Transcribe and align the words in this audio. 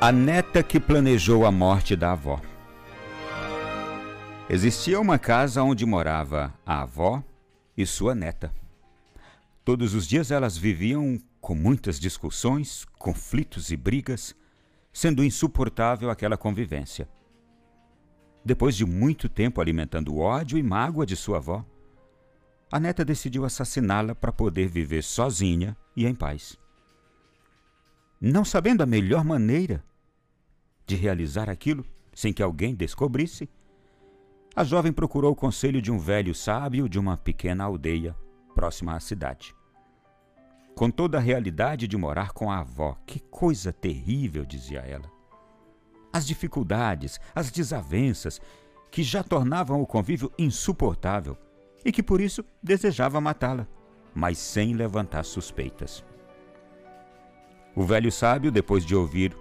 A 0.00 0.12
neta 0.12 0.62
que 0.62 0.78
planejou 0.78 1.44
a 1.44 1.50
morte 1.50 1.96
da 1.96 2.12
avó. 2.12 2.40
Existia 4.48 5.00
uma 5.00 5.18
casa 5.18 5.60
onde 5.64 5.84
morava 5.84 6.54
a 6.64 6.82
avó 6.82 7.20
e 7.76 7.84
sua 7.84 8.14
neta. 8.14 8.54
Todos 9.64 9.94
os 9.94 10.06
dias 10.06 10.30
elas 10.30 10.56
viviam 10.56 11.18
com 11.40 11.52
muitas 11.52 11.98
discussões, 11.98 12.86
conflitos 12.96 13.72
e 13.72 13.76
brigas, 13.76 14.36
sendo 14.92 15.24
insuportável 15.24 16.10
aquela 16.10 16.36
convivência. 16.36 17.08
Depois 18.44 18.76
de 18.76 18.86
muito 18.86 19.28
tempo 19.28 19.60
alimentando 19.60 20.16
ódio 20.18 20.56
e 20.56 20.62
mágoa 20.62 21.04
de 21.04 21.16
sua 21.16 21.38
avó, 21.38 21.66
a 22.70 22.78
neta 22.78 23.04
decidiu 23.04 23.44
assassiná-la 23.44 24.14
para 24.14 24.30
poder 24.30 24.68
viver 24.68 25.02
sozinha 25.02 25.76
e 25.96 26.06
em 26.06 26.14
paz. 26.14 26.56
Não 28.20 28.44
sabendo 28.44 28.82
a 28.82 28.86
melhor 28.86 29.24
maneira 29.24 29.88
de 30.88 30.96
realizar 30.96 31.50
aquilo 31.50 31.84
sem 32.14 32.32
que 32.32 32.42
alguém 32.42 32.74
descobrisse, 32.74 33.48
a 34.56 34.64
jovem 34.64 34.90
procurou 34.90 35.32
o 35.32 35.36
conselho 35.36 35.82
de 35.82 35.92
um 35.92 35.98
velho 35.98 36.34
sábio 36.34 36.88
de 36.88 36.98
uma 36.98 37.16
pequena 37.16 37.62
aldeia 37.62 38.16
próxima 38.54 38.96
à 38.96 39.00
cidade. 39.00 39.54
Com 40.74 40.90
toda 40.90 41.18
a 41.18 41.20
realidade 41.20 41.86
de 41.86 41.96
morar 41.96 42.32
com 42.32 42.50
a 42.50 42.60
avó, 42.60 42.96
que 43.06 43.20
coisa 43.20 43.72
terrível, 43.72 44.44
dizia 44.46 44.80
ela. 44.80 45.08
As 46.10 46.26
dificuldades, 46.26 47.20
as 47.34 47.50
desavenças, 47.50 48.40
que 48.90 49.02
já 49.02 49.22
tornavam 49.22 49.82
o 49.82 49.86
convívio 49.86 50.32
insuportável 50.38 51.36
e 51.84 51.92
que 51.92 52.02
por 52.02 52.20
isso 52.20 52.42
desejava 52.62 53.20
matá-la, 53.20 53.68
mas 54.14 54.38
sem 54.38 54.72
levantar 54.72 55.24
suspeitas. 55.24 56.02
O 57.76 57.84
velho 57.84 58.10
sábio, 58.10 58.50
depois 58.50 58.84
de 58.84 58.96
ouvir 58.96 59.36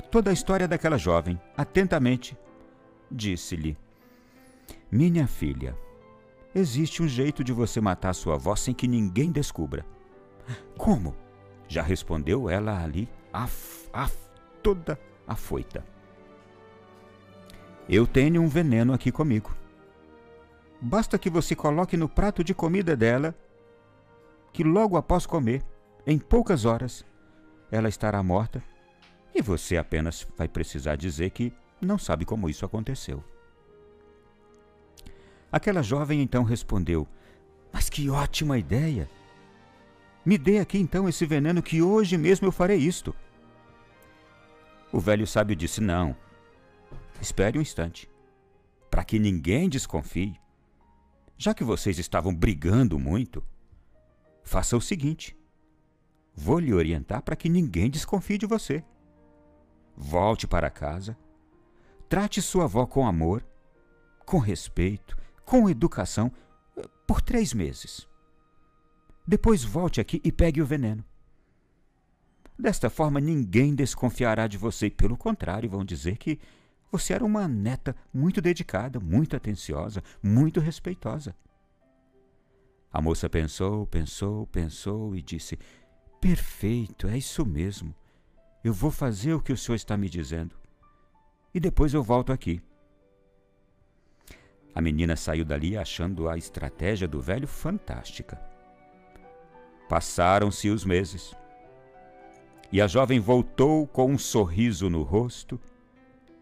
toda 0.00 0.30
a 0.30 0.32
história 0.32 0.66
daquela 0.66 0.96
jovem, 0.96 1.38
atentamente, 1.56 2.36
disse-lhe: 3.10 3.76
Minha 4.90 5.26
filha, 5.26 5.76
existe 6.54 7.02
um 7.02 7.08
jeito 7.08 7.44
de 7.44 7.52
você 7.52 7.80
matar 7.80 8.14
sua 8.14 8.34
avó 8.34 8.56
sem 8.56 8.74
que 8.74 8.88
ninguém 8.88 9.30
descubra. 9.30 9.84
Como? 10.78 11.14
Já 11.68 11.82
respondeu 11.82 12.48
ela 12.48 12.82
ali, 12.82 13.08
af, 13.32 13.88
af, 13.92 14.16
toda 14.62 14.98
afoita. 15.26 15.84
Eu 17.88 18.06
tenho 18.06 18.40
um 18.40 18.48
veneno 18.48 18.92
aqui 18.92 19.10
comigo. 19.12 19.54
Basta 20.80 21.18
que 21.18 21.30
você 21.30 21.54
coloque 21.54 21.96
no 21.96 22.08
prato 22.08 22.42
de 22.42 22.54
comida 22.54 22.96
dela, 22.96 23.34
que 24.52 24.64
logo 24.64 24.96
após 24.96 25.26
comer, 25.26 25.62
em 26.06 26.18
poucas 26.18 26.64
horas, 26.64 27.04
ela 27.70 27.88
estará 27.88 28.22
morta 28.22 28.62
e 29.34 29.40
você 29.40 29.76
apenas 29.76 30.26
vai 30.36 30.48
precisar 30.48 30.96
dizer 30.96 31.30
que 31.30 31.52
não 31.80 31.98
sabe 31.98 32.24
como 32.24 32.48
isso 32.48 32.64
aconteceu. 32.64 33.24
Aquela 35.50 35.82
jovem 35.82 36.22
então 36.22 36.44
respondeu: 36.44 37.06
Mas 37.72 37.88
que 37.88 38.08
ótima 38.08 38.58
ideia! 38.58 39.08
Me 40.24 40.38
dê 40.38 40.58
aqui 40.58 40.78
então 40.78 41.08
esse 41.08 41.26
veneno 41.26 41.62
que 41.62 41.82
hoje 41.82 42.16
mesmo 42.16 42.46
eu 42.46 42.52
farei 42.52 42.78
isto. 42.78 43.14
O 44.92 45.00
velho 45.00 45.26
sábio 45.26 45.56
disse: 45.56 45.80
Não. 45.80 46.16
Espere 47.20 47.58
um 47.58 47.62
instante. 47.62 48.08
Para 48.90 49.04
que 49.04 49.18
ninguém 49.18 49.68
desconfie, 49.68 50.38
já 51.36 51.54
que 51.54 51.64
vocês 51.64 51.98
estavam 51.98 52.34
brigando 52.34 52.98
muito, 52.98 53.42
faça 54.44 54.76
o 54.76 54.80
seguinte: 54.80 55.36
vou 56.34 56.58
lhe 56.58 56.72
orientar 56.72 57.22
para 57.22 57.36
que 57.36 57.48
ninguém 57.48 57.90
desconfie 57.90 58.38
de 58.38 58.46
você. 58.46 58.84
Volte 59.96 60.46
para 60.46 60.70
casa, 60.70 61.16
trate 62.08 62.40
sua 62.42 62.64
avó 62.64 62.86
com 62.86 63.06
amor, 63.06 63.46
com 64.24 64.38
respeito, 64.38 65.16
com 65.44 65.68
educação, 65.68 66.32
por 67.06 67.20
três 67.20 67.52
meses. 67.52 68.08
Depois 69.26 69.62
volte 69.62 70.00
aqui 70.00 70.20
e 70.24 70.32
pegue 70.32 70.60
o 70.60 70.66
veneno. 70.66 71.04
Desta 72.58 72.90
forma, 72.90 73.20
ninguém 73.20 73.74
desconfiará 73.74 74.46
de 74.46 74.58
você, 74.58 74.86
e 74.86 74.90
pelo 74.90 75.16
contrário, 75.16 75.68
vão 75.70 75.84
dizer 75.84 76.16
que 76.16 76.38
você 76.90 77.14
era 77.14 77.24
uma 77.24 77.48
neta 77.48 77.96
muito 78.12 78.40
dedicada, 78.40 79.00
muito 79.00 79.34
atenciosa, 79.34 80.02
muito 80.22 80.60
respeitosa. 80.60 81.34
A 82.92 83.00
moça 83.00 83.28
pensou, 83.30 83.86
pensou, 83.86 84.46
pensou 84.46 85.16
e 85.16 85.22
disse: 85.22 85.58
Perfeito, 86.20 87.08
é 87.08 87.16
isso 87.16 87.46
mesmo. 87.46 87.94
Eu 88.64 88.72
vou 88.72 88.90
fazer 88.90 89.34
o 89.34 89.40
que 89.40 89.52
o 89.52 89.56
senhor 89.56 89.76
está 89.76 89.96
me 89.96 90.08
dizendo. 90.08 90.54
E 91.52 91.58
depois 91.58 91.92
eu 91.92 92.02
volto 92.02 92.32
aqui. 92.32 92.62
A 94.74 94.80
menina 94.80 95.16
saiu 95.16 95.44
dali 95.44 95.76
achando 95.76 96.28
a 96.28 96.36
estratégia 96.36 97.06
do 97.06 97.20
velho 97.20 97.46
fantástica. 97.46 98.40
Passaram-se 99.88 100.70
os 100.70 100.84
meses. 100.84 101.34
E 102.70 102.80
a 102.80 102.86
jovem 102.86 103.20
voltou 103.20 103.86
com 103.86 104.12
um 104.12 104.18
sorriso 104.18 104.88
no 104.88 105.02
rosto, 105.02 105.60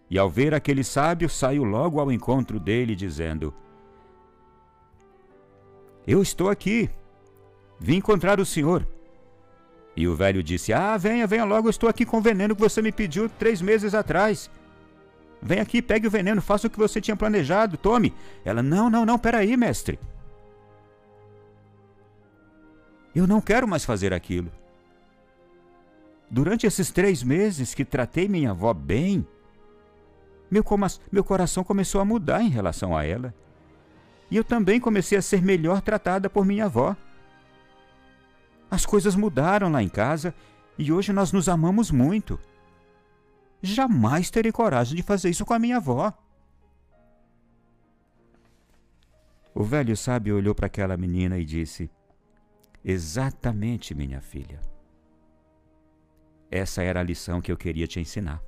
e 0.09 0.19
ao 0.19 0.29
ver 0.29 0.55
aquele 0.55 0.85
sábio, 0.85 1.29
saiu 1.29 1.65
logo 1.65 2.01
ao 2.01 2.13
encontro 2.13 2.61
dele, 2.61 2.95
dizendo: 2.95 3.55
Eu 6.07 6.21
estou 6.23 6.49
aqui. 6.49 6.91
Vim 7.81 7.97
encontrar 7.97 8.39
o 8.39 8.47
senhor. 8.47 8.87
E 10.01 10.09
o 10.09 10.17
velho 10.17 10.43
disse: 10.43 10.73
Ah, 10.73 10.97
venha, 10.97 11.27
venha 11.27 11.45
logo, 11.45 11.67
eu 11.67 11.71
estou 11.71 11.87
aqui 11.87 12.07
com 12.07 12.17
o 12.17 12.23
veneno 12.23 12.57
que 12.57 12.63
você 12.63 12.81
me 12.81 12.91
pediu 12.91 13.29
três 13.29 13.61
meses 13.61 13.95
atrás. 13.95 14.51
Vem 15.43 15.61
aqui, 15.61 15.83
pegue 15.83 16.07
o 16.07 16.11
veneno, 16.11 16.41
faça 16.41 16.69
o 16.69 16.71
que 16.71 16.79
você 16.79 17.03
tinha 17.03 17.15
planejado, 17.15 17.77
tome. 17.77 18.15
Ela: 18.43 18.63
Não, 18.63 18.89
não, 18.89 19.05
não, 19.05 19.19
peraí, 19.19 19.55
mestre. 19.59 19.99
Eu 23.15 23.27
não 23.27 23.43
quero 23.43 23.69
mais 23.69 23.85
fazer 23.85 24.15
aquilo. 24.15 24.51
Durante 26.31 26.67
esses 26.67 26.91
três 26.91 27.23
meses 27.23 27.75
que 27.75 27.85
tratei 27.85 28.27
minha 28.27 28.53
avó 28.53 28.73
bem, 28.73 29.27
meu, 30.51 30.65
meu 31.13 31.23
coração 31.23 31.63
começou 31.63 32.01
a 32.01 32.07
mudar 32.07 32.41
em 32.41 32.49
relação 32.49 32.97
a 32.97 33.05
ela. 33.05 33.35
E 34.31 34.37
eu 34.39 34.45
também 34.45 34.81
comecei 34.81 35.19
a 35.19 35.23
ser 35.23 35.43
melhor 35.43 35.83
tratada 35.83 36.31
por 36.31 36.47
minha 36.47 36.65
avó. 36.65 36.97
As 38.71 38.87
coisas 38.87 39.17
mudaram 39.17 39.71
lá 39.71 39.83
em 39.83 39.89
casa 39.89 40.35
e 40.79 40.93
hoje 40.93 41.13
nós 41.13 41.33
nos 41.33 41.49
amamos 41.49 41.91
muito. 41.91 42.39
Jamais 43.61 44.31
terei 44.31 44.53
coragem 44.53 44.97
de 44.97 45.03
fazer 45.03 45.29
isso 45.31 45.45
com 45.45 45.53
a 45.53 45.59
minha 45.59 45.79
avó. 45.79 46.13
O 49.55 49.65
velho 49.65 49.97
sábio 49.97 50.37
olhou 50.37 50.55
para 50.55 50.67
aquela 50.67 50.97
menina 50.97 51.37
e 51.39 51.45
disse: 51.45 51.91
Exatamente, 52.85 53.95
minha 53.95 54.21
filha. 54.21 54.61
Essa 56.51 56.83
era 56.83 57.01
a 57.01 57.03
lição 57.05 57.41
que 57.41 57.51
eu 57.51 57.57
queria 57.57 57.87
te 57.87 58.01
ensinar. 58.01 58.43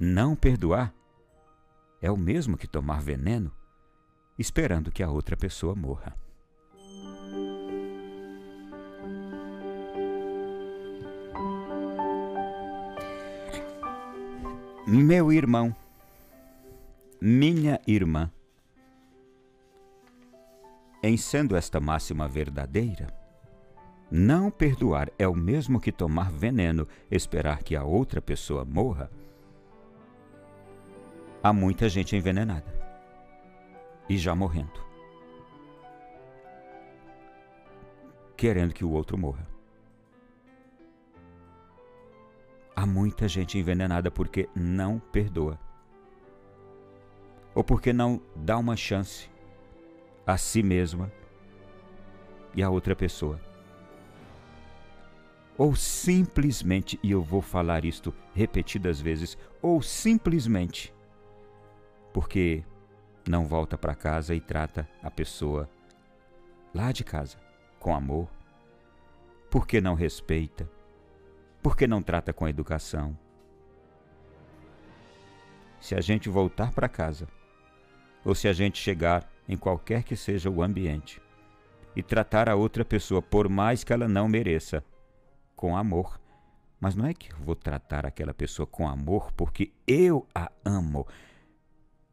Não 0.00 0.34
perdoar 0.34 0.92
é 2.00 2.10
o 2.10 2.16
mesmo 2.16 2.56
que 2.56 2.66
tomar 2.66 3.00
veneno 3.00 3.52
esperando 4.38 4.92
que 4.92 5.02
a 5.02 5.10
outra 5.10 5.36
pessoa 5.36 5.74
morra. 5.74 6.14
Meu 14.90 15.30
irmão, 15.30 15.76
minha 17.20 17.78
irmã, 17.86 18.32
em 21.02 21.14
sendo 21.14 21.54
esta 21.54 21.78
máxima 21.78 22.26
verdadeira, 22.26 23.14
não 24.10 24.50
perdoar 24.50 25.10
é 25.18 25.28
o 25.28 25.34
mesmo 25.34 25.78
que 25.78 25.92
tomar 25.92 26.30
veneno, 26.30 26.88
esperar 27.10 27.62
que 27.62 27.76
a 27.76 27.84
outra 27.84 28.22
pessoa 28.22 28.64
morra. 28.64 29.10
Há 31.42 31.52
muita 31.52 31.86
gente 31.86 32.16
envenenada 32.16 32.74
e 34.08 34.16
já 34.16 34.34
morrendo, 34.34 34.82
querendo 38.34 38.72
que 38.72 38.86
o 38.86 38.90
outro 38.90 39.18
morra. 39.18 39.57
Há 42.78 42.86
muita 42.86 43.26
gente 43.26 43.58
envenenada 43.58 44.08
porque 44.08 44.48
não 44.54 45.00
perdoa. 45.00 45.58
Ou 47.52 47.64
porque 47.64 47.92
não 47.92 48.22
dá 48.36 48.56
uma 48.56 48.76
chance 48.76 49.28
a 50.24 50.38
si 50.38 50.62
mesma 50.62 51.10
e 52.54 52.62
a 52.62 52.70
outra 52.70 52.94
pessoa. 52.94 53.40
Ou 55.56 55.74
simplesmente, 55.74 57.00
e 57.02 57.10
eu 57.10 57.20
vou 57.20 57.42
falar 57.42 57.84
isto 57.84 58.14
repetidas 58.32 59.00
vezes, 59.00 59.36
ou 59.60 59.82
simplesmente 59.82 60.94
porque 62.12 62.62
não 63.28 63.44
volta 63.44 63.76
para 63.76 63.96
casa 63.96 64.36
e 64.36 64.40
trata 64.40 64.88
a 65.02 65.10
pessoa 65.10 65.68
lá 66.72 66.92
de 66.92 67.02
casa 67.02 67.38
com 67.80 67.92
amor, 67.92 68.28
porque 69.50 69.80
não 69.80 69.96
respeita, 69.96 70.70
Por 71.62 71.76
que 71.76 71.86
não 71.86 72.02
trata 72.02 72.32
com 72.32 72.48
educação? 72.48 73.18
Se 75.80 75.94
a 75.94 76.00
gente 76.00 76.28
voltar 76.28 76.72
para 76.72 76.88
casa, 76.88 77.28
ou 78.24 78.34
se 78.34 78.48
a 78.48 78.52
gente 78.52 78.78
chegar 78.78 79.28
em 79.48 79.56
qualquer 79.56 80.02
que 80.02 80.16
seja 80.16 80.50
o 80.50 80.62
ambiente, 80.62 81.20
e 81.96 82.02
tratar 82.02 82.48
a 82.48 82.54
outra 82.54 82.84
pessoa, 82.84 83.20
por 83.20 83.48
mais 83.48 83.82
que 83.82 83.92
ela 83.92 84.06
não 84.06 84.28
mereça, 84.28 84.84
com 85.56 85.76
amor. 85.76 86.20
Mas 86.80 86.94
não 86.94 87.04
é 87.04 87.12
que 87.12 87.32
eu 87.32 87.38
vou 87.38 87.56
tratar 87.56 88.06
aquela 88.06 88.32
pessoa 88.32 88.64
com 88.64 88.88
amor 88.88 89.32
porque 89.32 89.72
eu 89.84 90.24
a 90.32 90.50
amo. 90.64 91.04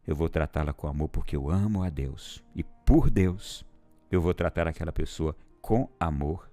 Eu 0.07 0.15
vou 0.15 0.27
tratá-la 0.27 0.73
com 0.73 0.87
amor 0.87 1.09
porque 1.09 1.35
eu 1.35 1.51
amo 1.51 1.83
a 1.83 1.89
Deus. 1.91 2.43
E 2.55 2.63
por 2.63 3.11
Deus, 3.11 3.63
eu 4.09 4.19
vou 4.19 4.33
tratar 4.33 4.67
aquela 4.67 4.91
pessoa 4.91 5.35
com 5.61 5.87
amor. 5.99 6.49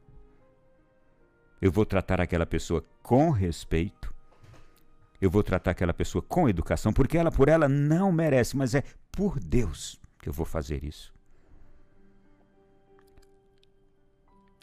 Eu 1.62 1.70
vou 1.70 1.86
tratar 1.86 2.20
aquela 2.20 2.44
pessoa 2.44 2.84
com 3.04 3.30
respeito. 3.30 4.12
Eu 5.20 5.30
vou 5.30 5.44
tratar 5.44 5.70
aquela 5.70 5.94
pessoa 5.94 6.20
com 6.20 6.48
educação, 6.48 6.92
porque 6.92 7.16
ela 7.16 7.30
por 7.30 7.48
ela 7.48 7.68
não 7.68 8.10
merece, 8.10 8.56
mas 8.56 8.74
é 8.74 8.82
por 9.12 9.38
Deus 9.38 9.96
que 10.20 10.28
eu 10.28 10.32
vou 10.32 10.44
fazer 10.44 10.82
isso. 10.82 11.14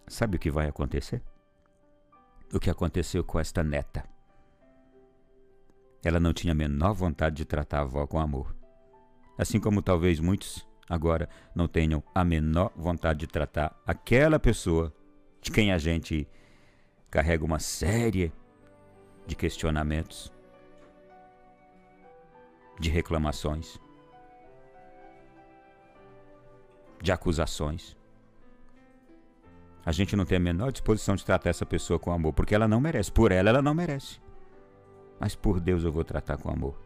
Sabe 0.09 0.35
o 0.35 0.39
que 0.39 0.51
vai 0.51 0.67
acontecer? 0.67 1.23
O 2.53 2.59
que 2.59 2.69
aconteceu 2.69 3.23
com 3.23 3.39
esta 3.39 3.63
neta? 3.63 4.03
Ela 6.03 6.19
não 6.19 6.33
tinha 6.33 6.51
a 6.51 6.55
menor 6.55 6.91
vontade 6.93 7.37
de 7.37 7.45
tratar 7.45 7.77
a 7.77 7.81
avó 7.83 8.05
com 8.05 8.19
amor. 8.19 8.53
Assim 9.37 9.57
como 9.57 9.81
talvez 9.81 10.19
muitos 10.19 10.67
agora 10.89 11.29
não 11.55 11.65
tenham 11.65 12.03
a 12.13 12.25
menor 12.25 12.73
vontade 12.75 13.19
de 13.19 13.27
tratar 13.27 13.73
aquela 13.87 14.37
pessoa 14.37 14.93
de 15.41 15.49
quem 15.49 15.71
a 15.71 15.77
gente 15.77 16.27
carrega 17.09 17.44
uma 17.44 17.59
série 17.59 18.31
de 19.25 19.35
questionamentos, 19.35 20.31
de 22.79 22.89
reclamações, 22.89 23.79
de 27.01 27.11
acusações. 27.11 27.97
A 29.85 29.91
gente 29.91 30.15
não 30.15 30.25
tem 30.25 30.38
a 30.38 30.41
menor 30.41 30.71
disposição 30.71 31.15
de 31.15 31.25
tratar 31.25 31.50
essa 31.50 31.65
pessoa 31.65 31.97
com 31.97 32.11
amor, 32.11 32.33
porque 32.33 32.53
ela 32.53 32.67
não 32.67 32.79
merece. 32.79 33.11
Por 33.11 33.31
ela, 33.31 33.50
ela 33.50 33.61
não 33.61 33.73
merece. 33.73 34.19
Mas 35.19 35.35
por 35.35 35.59
Deus 35.59 35.83
eu 35.83 35.91
vou 35.91 36.03
tratar 36.03 36.38
com 36.38 36.50
amor. 36.50 36.79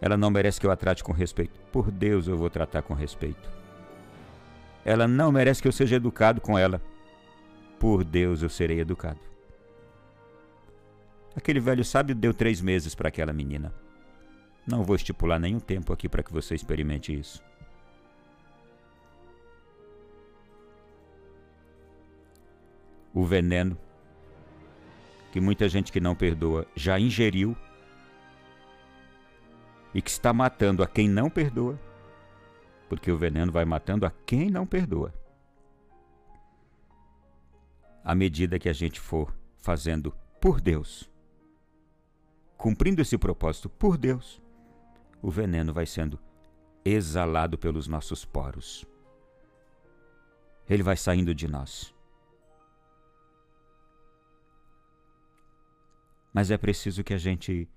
Ela 0.00 0.16
não 0.16 0.30
merece 0.30 0.60
que 0.60 0.66
eu 0.66 0.70
a 0.70 0.76
trate 0.76 1.02
com 1.02 1.12
respeito. 1.12 1.58
Por 1.72 1.90
Deus 1.90 2.28
eu 2.28 2.36
vou 2.36 2.48
tratar 2.48 2.82
com 2.82 2.94
respeito. 2.94 3.50
Ela 4.84 5.08
não 5.08 5.32
merece 5.32 5.60
que 5.60 5.66
eu 5.66 5.72
seja 5.72 5.96
educado 5.96 6.40
com 6.40 6.56
ela. 6.56 6.80
Por 7.78 8.04
Deus 8.04 8.42
eu 8.42 8.48
serei 8.48 8.80
educado. 8.80 9.20
Aquele 11.36 11.60
velho 11.60 11.84
sábio 11.84 12.14
deu 12.14 12.34
três 12.34 12.60
meses 12.60 12.94
para 12.94 13.08
aquela 13.08 13.32
menina. 13.32 13.72
Não 14.66 14.82
vou 14.82 14.96
estipular 14.96 15.38
nenhum 15.38 15.60
tempo 15.60 15.92
aqui 15.92 16.08
para 16.08 16.22
que 16.22 16.32
você 16.32 16.54
experimente 16.54 17.16
isso. 17.16 17.42
o 23.18 23.24
veneno 23.24 23.76
que 25.32 25.40
muita 25.40 25.68
gente 25.68 25.92
que 25.92 26.00
não 26.00 26.14
perdoa 26.14 26.66
já 26.74 26.98
ingeriu 26.98 27.56
e 29.92 30.00
que 30.00 30.10
está 30.10 30.32
matando 30.32 30.82
a 30.82 30.86
quem 30.86 31.08
não 31.08 31.28
perdoa, 31.28 31.78
porque 32.88 33.10
o 33.10 33.16
veneno 33.16 33.50
vai 33.50 33.64
matando 33.64 34.06
a 34.06 34.12
quem 34.24 34.50
não 34.50 34.66
perdoa. 34.66 35.12
À 38.08 38.14
medida 38.14 38.58
que 38.58 38.70
a 38.70 38.72
gente 38.72 38.98
for 38.98 39.36
fazendo 39.58 40.16
por 40.40 40.62
Deus, 40.62 41.10
cumprindo 42.56 43.02
esse 43.02 43.18
propósito 43.18 43.68
por 43.68 43.98
Deus, 43.98 44.40
o 45.20 45.30
veneno 45.30 45.74
vai 45.74 45.84
sendo 45.84 46.18
exalado 46.82 47.58
pelos 47.58 47.86
nossos 47.86 48.24
poros. 48.24 48.86
Ele 50.66 50.82
vai 50.82 50.96
saindo 50.96 51.34
de 51.34 51.46
nós. 51.46 51.94
mas 56.38 56.52
é 56.52 56.56
preciso 56.56 57.02
que 57.02 57.12
a 57.12 57.18
gente 57.18 57.68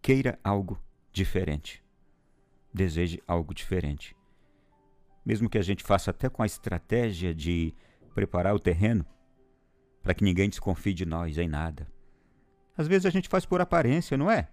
queira 0.00 0.38
algo 0.44 0.80
diferente, 1.12 1.82
deseje 2.72 3.20
algo 3.26 3.52
diferente. 3.52 4.14
Mesmo 5.26 5.50
que 5.50 5.58
a 5.58 5.62
gente 5.62 5.82
faça 5.82 6.12
até 6.12 6.28
com 6.28 6.40
a 6.40 6.46
estratégia 6.46 7.34
de 7.34 7.74
preparar 8.14 8.54
o 8.54 8.60
terreno 8.60 9.04
para 10.08 10.14
que 10.14 10.24
ninguém 10.24 10.48
desconfie 10.48 10.94
de 10.94 11.04
nós 11.04 11.36
em 11.36 11.46
nada. 11.46 11.86
Às 12.74 12.88
vezes 12.88 13.04
a 13.04 13.10
gente 13.10 13.28
faz 13.28 13.44
por 13.44 13.60
aparência, 13.60 14.16
não 14.16 14.30
é? 14.30 14.48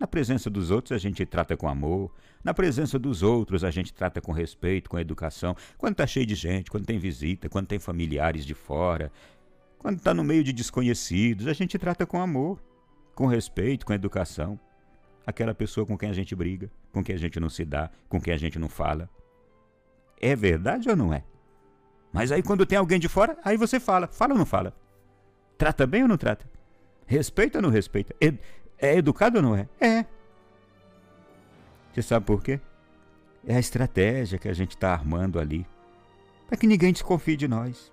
Na 0.00 0.06
presença 0.06 0.48
dos 0.48 0.70
outros 0.70 0.92
a 0.92 0.98
gente 0.98 1.26
trata 1.26 1.58
com 1.58 1.68
amor, 1.68 2.10
na 2.42 2.54
presença 2.54 2.98
dos 2.98 3.22
outros 3.22 3.64
a 3.64 3.70
gente 3.70 3.92
trata 3.92 4.18
com 4.18 4.32
respeito, 4.32 4.88
com 4.88 4.98
educação. 4.98 5.54
Quando 5.76 5.92
está 5.92 6.06
cheio 6.06 6.24
de 6.24 6.34
gente, 6.34 6.70
quando 6.70 6.86
tem 6.86 6.98
visita, 6.98 7.50
quando 7.50 7.66
tem 7.66 7.78
familiares 7.78 8.46
de 8.46 8.54
fora, 8.54 9.12
quando 9.78 9.98
está 9.98 10.14
no 10.14 10.24
meio 10.24 10.42
de 10.42 10.54
desconhecidos, 10.54 11.48
a 11.48 11.52
gente 11.52 11.78
trata 11.78 12.06
com 12.06 12.18
amor, 12.18 12.58
com 13.14 13.26
respeito, 13.26 13.84
com 13.84 13.92
educação. 13.92 14.58
Aquela 15.26 15.54
pessoa 15.54 15.84
com 15.84 15.98
quem 15.98 16.08
a 16.08 16.14
gente 16.14 16.34
briga, 16.34 16.70
com 16.90 17.04
quem 17.04 17.14
a 17.14 17.18
gente 17.18 17.38
não 17.38 17.50
se 17.50 17.66
dá, 17.66 17.90
com 18.08 18.18
quem 18.18 18.32
a 18.32 18.38
gente 18.38 18.58
não 18.58 18.70
fala. 18.70 19.06
É 20.18 20.34
verdade 20.34 20.88
ou 20.88 20.96
não 20.96 21.12
é? 21.12 21.24
Mas 22.12 22.30
aí 22.30 22.42
quando 22.42 22.66
tem 22.66 22.76
alguém 22.76 23.00
de 23.00 23.08
fora, 23.08 23.38
aí 23.42 23.56
você 23.56 23.80
fala. 23.80 24.06
Fala 24.06 24.32
ou 24.32 24.38
não 24.38 24.44
fala? 24.44 24.74
Trata 25.56 25.86
bem 25.86 26.02
ou 26.02 26.08
não 26.08 26.18
trata? 26.18 26.44
Respeita 27.06 27.58
ou 27.58 27.62
não 27.62 27.70
respeita? 27.70 28.14
É, 28.78 28.96
educado 28.96 29.38
ou 29.38 29.42
não 29.42 29.56
é? 29.56 29.68
É. 29.80 30.04
Você 31.92 32.02
sabe 32.02 32.26
por 32.26 32.42
quê? 32.42 32.60
É 33.46 33.56
a 33.56 33.60
estratégia 33.60 34.38
que 34.38 34.48
a 34.48 34.52
gente 34.52 34.70
está 34.76 34.92
armando 34.92 35.38
ali. 35.38 35.66
Para 36.46 36.56
que 36.56 36.66
ninguém 36.66 36.92
desconfie 36.92 37.36
de 37.36 37.48
nós. 37.48 37.92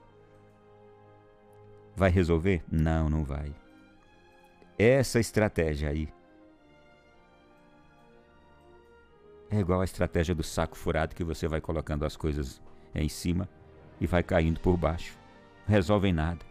Vai 1.95 2.09
resolver? 2.09 2.63
Não, 2.71 3.09
não 3.09 3.23
vai. 3.23 3.53
Essa 4.77 5.19
estratégia 5.19 5.89
aí 5.89 6.09
é 9.51 9.59
igual 9.59 9.81
a 9.81 9.85
estratégia 9.85 10.35
do 10.35 10.43
saco 10.43 10.77
furado 10.77 11.15
que 11.15 11.23
você 11.23 11.47
vai 11.47 11.59
colocando 11.59 12.05
as 12.05 12.15
coisas 12.15 12.61
em 12.93 13.09
cima 13.09 13.49
e 13.99 14.07
vai 14.07 14.23
caindo 14.23 14.59
por 14.59 14.77
baixo. 14.77 15.17
Não 15.67 15.73
resolvem 15.73 16.13
nada. 16.13 16.45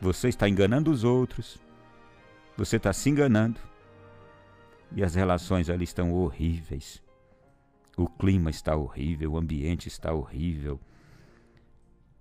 Você 0.00 0.28
está 0.28 0.48
enganando 0.48 0.90
os 0.90 1.04
outros. 1.04 1.58
Você 2.56 2.76
está 2.76 2.92
se 2.92 3.08
enganando. 3.10 3.60
E 4.92 5.04
as 5.04 5.14
relações 5.14 5.68
ali 5.70 5.84
estão 5.84 6.12
horríveis. 6.12 7.02
O 7.96 8.08
clima 8.08 8.50
está 8.50 8.76
horrível, 8.76 9.32
o 9.32 9.36
ambiente 9.36 9.88
está 9.88 10.12
horrível. 10.12 10.80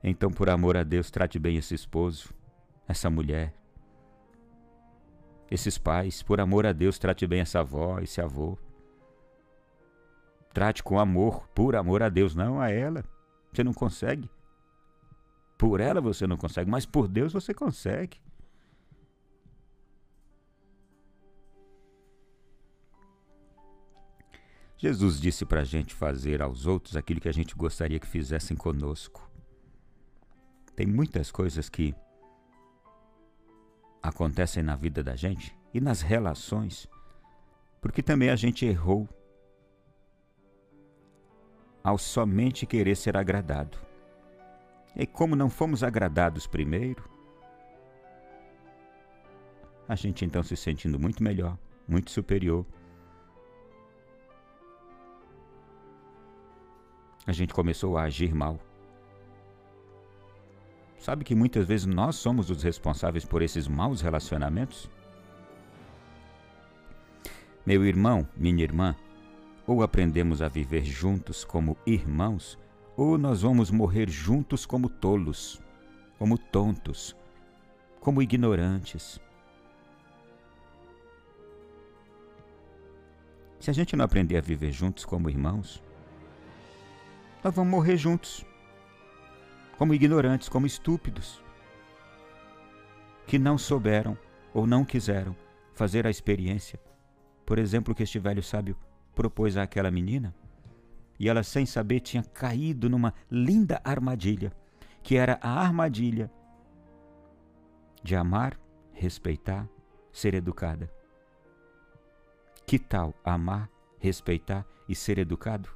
Então, 0.03 0.31
por 0.31 0.49
amor 0.49 0.77
a 0.77 0.83
Deus, 0.83 1.09
trate 1.09 1.39
bem 1.39 1.57
esse 1.57 1.73
esposo 1.73 2.33
essa 2.89 3.07
mulher. 3.07 3.53
Esses 5.51 5.77
pais, 5.77 6.23
por 6.23 6.41
amor 6.41 6.65
a 6.65 6.73
Deus, 6.73 6.97
trate 6.97 7.27
bem 7.27 7.41
essa 7.41 7.59
avó, 7.59 7.99
esse 7.99 8.19
avô. 8.19 8.57
Trate 10.51 10.81
com 10.81 10.99
amor, 10.99 11.47
por 11.49 11.75
amor 11.75 12.01
a 12.01 12.09
Deus, 12.09 12.33
não 12.33 12.59
a 12.59 12.71
ela. 12.71 13.03
Você 13.53 13.63
não 13.63 13.73
consegue. 13.73 14.27
Por 15.59 15.81
ela 15.81 15.99
você 15.99 16.25
não 16.25 16.37
consegue, 16.37 16.71
mas 16.71 16.85
por 16.85 17.05
Deus 17.05 17.33
você 17.33 17.53
consegue. 17.53 18.17
Jesus 24.77 25.19
disse 25.19 25.45
para 25.45 25.59
a 25.59 25.65
gente 25.65 25.93
fazer 25.93 26.41
aos 26.41 26.65
outros 26.65 26.95
aquilo 26.95 27.19
que 27.19 27.27
a 27.27 27.33
gente 27.33 27.53
gostaria 27.55 27.99
que 27.99 28.07
fizessem 28.07 28.55
conosco. 28.55 29.29
Tem 30.77 30.87
muitas 30.87 31.29
coisas 31.29 31.67
que 31.67 31.93
acontecem 34.01 34.63
na 34.63 34.77
vida 34.77 35.03
da 35.03 35.17
gente 35.17 35.53
e 35.73 35.81
nas 35.81 35.99
relações, 35.99 36.87
porque 37.81 38.01
também 38.01 38.29
a 38.29 38.37
gente 38.37 38.65
errou 38.65 39.09
ao 41.83 41.97
somente 41.97 42.65
querer 42.65 42.95
ser 42.95 43.17
agradado. 43.17 43.88
E 44.95 45.05
como 45.05 45.35
não 45.35 45.49
fomos 45.49 45.83
agradados 45.83 46.47
primeiro, 46.47 47.09
a 49.87 49.95
gente 49.95 50.23
então 50.23 50.43
se 50.43 50.55
sentindo 50.55 50.99
muito 50.99 51.23
melhor, 51.23 51.57
muito 51.87 52.11
superior. 52.11 52.65
A 57.25 57.31
gente 57.31 57.53
começou 57.53 57.97
a 57.97 58.03
agir 58.03 58.33
mal. 58.33 58.59
Sabe 60.99 61.23
que 61.23 61.33
muitas 61.33 61.65
vezes 61.65 61.85
nós 61.85 62.17
somos 62.17 62.49
os 62.49 62.61
responsáveis 62.61 63.23
por 63.23 63.41
esses 63.41 63.67
maus 63.67 64.01
relacionamentos? 64.01 64.89
Meu 67.65 67.85
irmão, 67.85 68.27
minha 68.35 68.63
irmã, 68.63 68.95
ou 69.65 69.81
aprendemos 69.81 70.41
a 70.41 70.47
viver 70.47 70.83
juntos 70.83 71.43
como 71.43 71.77
irmãos, 71.85 72.57
ou 72.99 73.17
nós 73.17 73.43
vamos 73.43 73.71
morrer 73.71 74.09
juntos 74.09 74.65
como 74.65 74.89
tolos, 74.89 75.61
como 76.17 76.37
tontos, 76.37 77.15
como 78.01 78.21
ignorantes. 78.21 79.21
Se 83.57 83.69
a 83.69 83.73
gente 83.73 83.95
não 83.95 84.03
aprender 84.03 84.35
a 84.35 84.41
viver 84.41 84.73
juntos 84.73 85.05
como 85.05 85.29
irmãos, 85.29 85.81
nós 87.41 87.55
vamos 87.55 87.71
morrer 87.71 87.95
juntos, 87.95 88.45
como 89.77 89.93
ignorantes, 89.93 90.49
como 90.49 90.67
estúpidos, 90.67 91.41
que 93.25 93.39
não 93.39 93.57
souberam 93.57 94.17
ou 94.53 94.67
não 94.67 94.83
quiseram 94.83 95.33
fazer 95.73 96.05
a 96.05 96.09
experiência, 96.09 96.77
por 97.45 97.59
exemplo, 97.59 97.95
que 97.95 98.03
este 98.03 98.19
velho 98.19 98.43
sábio 98.43 98.75
propôs 99.15 99.55
àquela 99.55 99.89
menina, 99.89 100.35
e 101.19 101.27
ela, 101.27 101.43
sem 101.43 101.65
saber, 101.65 101.99
tinha 101.99 102.23
caído 102.23 102.89
numa 102.89 103.13
linda 103.29 103.81
armadilha, 103.83 104.53
que 105.03 105.17
era 105.17 105.37
a 105.41 105.59
armadilha 105.59 106.31
de 108.01 108.15
amar, 108.15 108.57
respeitar, 108.93 109.67
ser 110.13 110.33
educada. 110.33 110.89
Que 112.65 112.79
tal 112.79 113.13
amar, 113.23 113.69
respeitar 113.97 114.65
e 114.87 114.95
ser 114.95 115.17
educado? 115.17 115.69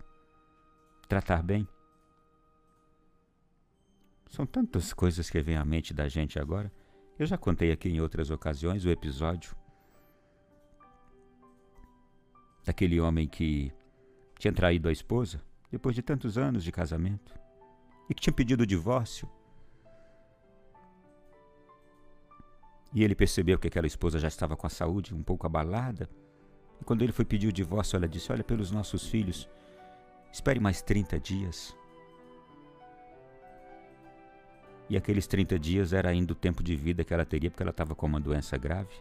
Tratar 1.09 1.43
bem? 1.43 1.67
São 4.29 4.45
tantas 4.45 4.93
coisas 4.93 5.29
que 5.29 5.41
vêm 5.41 5.57
à 5.57 5.65
mente 5.65 5.93
da 5.93 6.07
gente 6.07 6.39
agora. 6.39 6.71
Eu 7.19 7.25
já 7.25 7.37
contei 7.37 7.71
aqui 7.71 7.89
em 7.89 7.99
outras 7.99 8.31
ocasiões 8.31 8.85
o 8.85 8.89
episódio 8.89 9.55
daquele 12.63 12.99
homem 12.99 13.27
que 13.27 13.71
tinha 14.43 14.51
traído 14.51 14.89
a 14.89 14.91
esposa 14.91 15.41
depois 15.71 15.95
de 15.95 16.01
tantos 16.01 16.37
anos 16.37 16.65
de 16.65 16.71
casamento 16.71 17.33
e 18.09 18.13
que 18.13 18.21
tinha 18.21 18.33
pedido 18.33 18.63
o 18.63 18.65
divórcio. 18.65 19.29
E 22.93 23.05
ele 23.05 23.15
percebeu 23.15 23.57
que 23.57 23.69
aquela 23.69 23.87
esposa 23.87 24.19
já 24.19 24.27
estava 24.27 24.57
com 24.57 24.67
a 24.67 24.69
saúde 24.69 25.15
um 25.15 25.23
pouco 25.23 25.47
abalada 25.47 26.09
e 26.81 26.83
quando 26.83 27.03
ele 27.03 27.13
foi 27.13 27.23
pedir 27.23 27.47
o 27.47 27.53
divórcio, 27.53 27.95
ela 27.95 28.05
disse: 28.05 28.33
Olha, 28.33 28.43
pelos 28.43 28.69
nossos 28.69 29.07
filhos, 29.07 29.47
espere 30.29 30.59
mais 30.59 30.81
30 30.81 31.17
dias. 31.21 31.73
E 34.89 34.97
aqueles 34.97 35.25
30 35.25 35.57
dias 35.57 35.93
era 35.93 36.09
ainda 36.09 36.33
o 36.33 36.35
tempo 36.35 36.61
de 36.61 36.75
vida 36.75 37.05
que 37.05 37.13
ela 37.13 37.23
teria, 37.23 37.49
porque 37.49 37.63
ela 37.63 37.71
estava 37.71 37.95
com 37.95 38.05
uma 38.05 38.19
doença 38.19 38.57
grave. 38.57 38.93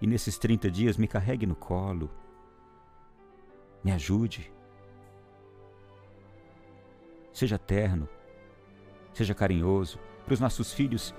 E 0.00 0.06
nesses 0.06 0.38
30 0.38 0.70
dias, 0.70 0.96
me 0.96 1.06
carregue 1.06 1.44
no 1.44 1.54
colo, 1.54 2.10
me 3.84 3.92
ajude. 3.92 4.50
Seja 7.32 7.58
terno, 7.58 8.08
seja 9.12 9.34
carinhoso, 9.34 9.98
para 10.24 10.34
os 10.34 10.40
nossos 10.40 10.72
filhos 10.72 11.14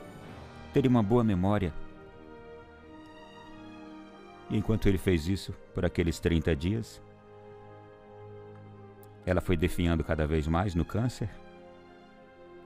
terem 0.74 0.90
uma 0.90 1.04
boa 1.04 1.24
memória 1.24 1.74
e 4.54 4.58
enquanto 4.58 4.88
ele 4.88 5.00
fez 5.00 5.28
isso 5.28 5.52
por 5.74 5.84
aqueles 5.84 6.20
30 6.20 6.56
dias, 6.56 7.02
ela 9.26 9.42
foi 9.42 9.58
definhando 9.58 10.04
cada 10.04 10.28
vez 10.28 10.48
mais 10.48 10.76
no 10.76 10.86
câncer. 10.86 11.28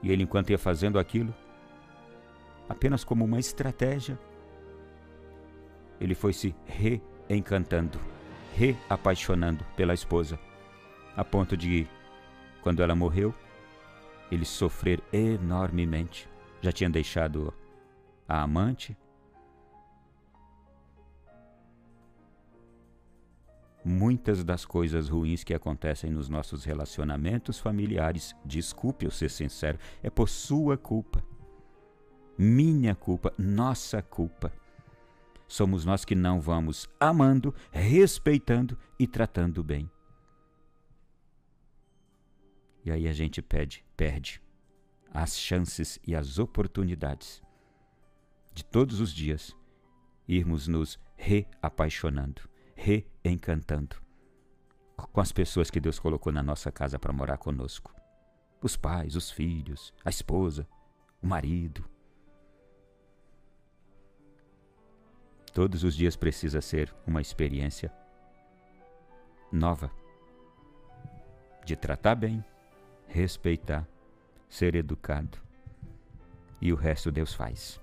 E 0.02 0.10
ele, 0.10 0.22
enquanto 0.22 0.50
ia 0.50 0.58
fazendo 0.58 0.98
aquilo, 0.98 1.34
apenas 2.68 3.04
como 3.04 3.24
uma 3.24 3.38
estratégia, 3.38 4.18
ele 5.98 6.14
foi 6.14 6.34
se 6.34 6.54
reencantando, 6.66 7.98
reapaixonando 8.54 9.64
pela 9.74 9.94
esposa, 9.94 10.38
a 11.16 11.24
ponto 11.24 11.56
de, 11.56 11.88
quando 12.62 12.82
ela 12.82 12.94
morreu, 12.94 13.34
ele 14.30 14.44
sofrer 14.44 15.02
enormemente. 15.12 16.28
Já 16.60 16.72
tinha 16.72 16.90
deixado 16.90 17.54
a 18.28 18.42
amante, 18.42 18.96
muitas 23.84 24.44
das 24.44 24.64
coisas 24.64 25.08
ruins 25.08 25.42
que 25.42 25.54
acontecem 25.54 26.10
nos 26.10 26.28
nossos 26.28 26.64
relacionamentos 26.64 27.58
familiares, 27.58 28.34
desculpe 28.44 29.06
eu 29.06 29.10
ser 29.10 29.30
sincero, 29.30 29.78
é 30.02 30.10
por 30.10 30.28
sua 30.28 30.76
culpa. 30.76 31.22
Minha 32.36 32.94
culpa, 32.94 33.32
nossa 33.36 34.02
culpa. 34.02 34.52
Somos 35.48 35.84
nós 35.84 36.04
que 36.04 36.14
não 36.14 36.40
vamos 36.40 36.88
amando, 37.00 37.54
respeitando 37.72 38.76
e 38.98 39.06
tratando 39.06 39.64
bem. 39.64 39.90
E 42.84 42.90
aí 42.90 43.08
a 43.08 43.12
gente 43.12 43.42
pede, 43.42 43.84
perde 43.96 44.40
as 45.12 45.38
chances 45.38 45.98
e 46.06 46.14
as 46.14 46.38
oportunidades 46.38 47.42
de 48.52 48.64
todos 48.64 49.00
os 49.00 49.12
dias 49.12 49.56
irmos 50.26 50.68
nos 50.68 50.98
reapaixonando 51.16 52.42
reencantando 52.74 53.96
com 54.96 55.20
as 55.20 55.32
pessoas 55.32 55.70
que 55.70 55.80
Deus 55.80 55.98
colocou 55.98 56.32
na 56.32 56.42
nossa 56.42 56.70
casa 56.70 56.98
para 56.98 57.12
morar 57.12 57.36
conosco. 57.36 57.94
Os 58.62 58.76
pais, 58.76 59.14
os 59.14 59.30
filhos, 59.30 59.92
a 60.04 60.10
esposa, 60.10 60.66
o 61.22 61.26
marido. 61.26 61.84
Todos 65.52 65.84
os 65.84 65.94
dias 65.94 66.16
precisa 66.16 66.60
ser 66.60 66.94
uma 67.06 67.20
experiência 67.20 67.92
nova 69.52 69.90
de 71.64 71.76
tratar 71.76 72.14
bem, 72.14 72.44
respeitar, 73.08 73.88
ser 74.48 74.76
educado. 74.76 75.38
E 76.60 76.72
o 76.72 76.76
resto 76.76 77.10
Deus 77.10 77.34
faz. 77.34 77.80